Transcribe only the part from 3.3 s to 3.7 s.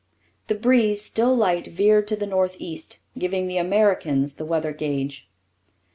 the